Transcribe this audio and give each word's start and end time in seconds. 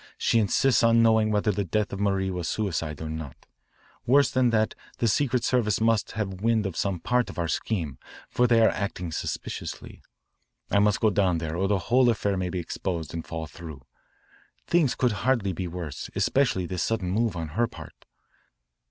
She 0.17 0.39
insists 0.39 0.81
on 0.81 1.03
knowing 1.03 1.29
whether 1.29 1.51
the 1.51 1.63
death 1.63 1.93
of 1.93 1.99
Marie 1.99 2.31
was 2.31 2.47
a 2.47 2.49
suicide 2.49 3.01
or 3.03 3.07
not. 3.07 3.45
Worse 4.07 4.31
than 4.31 4.49
that 4.49 4.73
the 4.97 5.07
Secret 5.07 5.43
Service 5.43 5.79
must 5.79 6.13
have 6.13 6.41
wind 6.41 6.65
of 6.65 6.75
some 6.75 6.99
part 6.99 7.29
of 7.29 7.37
our 7.37 7.47
scheme, 7.47 7.99
for 8.27 8.47
they 8.47 8.61
are 8.63 8.71
acting 8.71 9.11
suspiciously. 9.11 10.01
I 10.71 10.79
must 10.79 11.01
go 11.01 11.11
down 11.11 11.37
there 11.37 11.55
or 11.55 11.67
the 11.67 11.77
whole 11.77 12.09
affair 12.09 12.35
may 12.35 12.49
be 12.49 12.57
exposed 12.57 13.13
and 13.13 13.23
fall 13.23 13.45
through. 13.45 13.85
Things 14.65 14.95
could 14.95 15.11
hardly 15.11 15.53
be 15.53 15.67
worse, 15.67 16.09
especially 16.15 16.65
this 16.65 16.81
sudden 16.81 17.11
move 17.11 17.35
on 17.37 17.49
her 17.49 17.67
part." 17.67 18.07